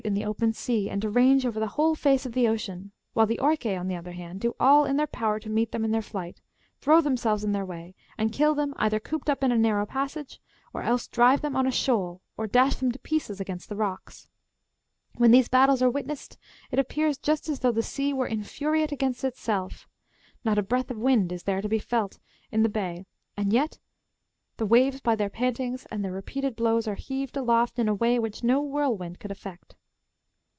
[0.03, 3.27] in the open sea and to range over the w'hole face of the ocean; while
[3.27, 5.91] the orcae, on the other hand, do all in their power to meet them in
[5.91, 6.41] their flight,
[6.79, 10.41] throw themselves in their way, and kill them either cooped up in a narrow passage,
[10.73, 14.27] or else drive them on a shoal, or dash them to pieces against the rocks.
[15.17, 16.35] When these battles are witnessed,
[16.71, 19.87] it appears just as though the sea were infuriate against itself;
[20.43, 22.17] not a breath of wind is there to be felt
[22.51, 23.05] in the bay,
[23.37, 23.77] and yet
[24.57, 28.17] the waves by their pantings and their repeated blows are heaved aloft in a way
[28.17, 29.75] which no whirl wind could effect.